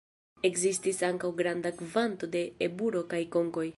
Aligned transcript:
Ekzistis 0.47 1.01
ankaŭ 1.09 1.31
granda 1.41 1.73
kvanto 1.83 2.31
de 2.37 2.43
eburo 2.69 3.05
kaj 3.13 3.21
konkoj. 3.37 3.69